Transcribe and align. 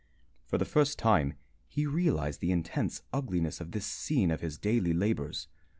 For 0.47 0.57
the 0.57 0.65
first 0.65 0.97
time 0.97 1.35
he 1.67 1.85
realized 1.85 2.39
the 2.41 2.49
intense 2.51 3.03
ugliness 3.13 3.61
of 3.61 3.69
this 3.71 3.85
scene 3.85 4.31
of 4.31 4.41
his 4.41 4.57
daily 4.57 4.93
labors. 4.93 5.47